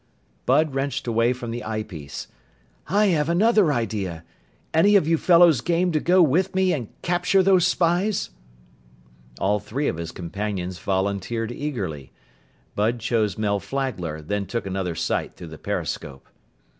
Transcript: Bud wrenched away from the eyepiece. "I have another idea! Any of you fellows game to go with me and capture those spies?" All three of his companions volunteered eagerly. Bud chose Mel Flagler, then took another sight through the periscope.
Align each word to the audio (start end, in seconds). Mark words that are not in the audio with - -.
Bud 0.47 0.73
wrenched 0.73 1.05
away 1.05 1.31
from 1.31 1.51
the 1.51 1.63
eyepiece. 1.63 2.27
"I 2.87 3.05
have 3.13 3.29
another 3.29 3.71
idea! 3.71 4.23
Any 4.73 4.95
of 4.95 5.07
you 5.07 5.15
fellows 5.19 5.61
game 5.61 5.91
to 5.91 5.99
go 5.99 6.23
with 6.23 6.55
me 6.55 6.73
and 6.73 6.87
capture 7.03 7.43
those 7.43 7.67
spies?" 7.67 8.31
All 9.39 9.59
three 9.59 9.87
of 9.87 9.97
his 9.97 10.11
companions 10.11 10.79
volunteered 10.79 11.51
eagerly. 11.51 12.11
Bud 12.73 12.99
chose 12.99 13.37
Mel 13.37 13.59
Flagler, 13.59 14.23
then 14.23 14.47
took 14.47 14.65
another 14.65 14.95
sight 14.95 15.35
through 15.35 15.49
the 15.49 15.59
periscope. 15.59 16.27